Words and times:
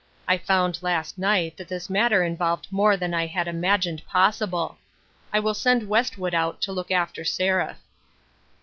I 0.27 0.39
found 0.39 0.79
last 0.81 1.19
night 1.19 1.57
that 1.57 1.67
this 1.67 1.87
matter 1.87 2.23
involved 2.23 2.71
more 2.71 2.97
than 2.97 3.13
I 3.13 3.27
had 3.27 3.47
imagined 3.47 4.03
possible. 4.07 4.79
I 5.31 5.39
will 5.39 5.53
send 5.53 5.87
West 5.87 6.17
wood 6.17 6.33
out 6.33 6.59
to 6.61 6.71
look 6.71 6.89
after 6.89 7.23
Seraph." 7.23 7.77